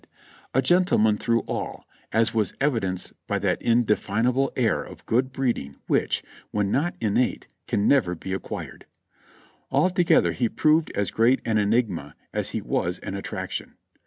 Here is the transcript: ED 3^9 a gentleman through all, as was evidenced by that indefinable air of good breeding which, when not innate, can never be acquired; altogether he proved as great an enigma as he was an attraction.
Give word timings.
ED 0.01 0.07
3^9 0.07 0.15
a 0.55 0.61
gentleman 0.63 1.15
through 1.15 1.41
all, 1.41 1.85
as 2.11 2.33
was 2.33 2.55
evidenced 2.59 3.13
by 3.27 3.37
that 3.37 3.61
indefinable 3.61 4.51
air 4.55 4.81
of 4.81 5.05
good 5.05 5.31
breeding 5.31 5.75
which, 5.85 6.23
when 6.49 6.71
not 6.71 6.95
innate, 6.99 7.47
can 7.67 7.87
never 7.87 8.15
be 8.15 8.33
acquired; 8.33 8.87
altogether 9.69 10.31
he 10.31 10.49
proved 10.49 10.91
as 10.95 11.11
great 11.11 11.39
an 11.45 11.59
enigma 11.59 12.15
as 12.33 12.49
he 12.49 12.61
was 12.63 12.97
an 13.03 13.13
attraction. 13.13 13.75